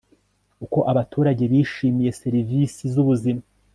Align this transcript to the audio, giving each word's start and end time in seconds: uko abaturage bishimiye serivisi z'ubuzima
uko 0.65 0.79
abaturage 0.91 1.43
bishimiye 1.51 2.09
serivisi 2.21 2.81
z'ubuzima 2.93 3.43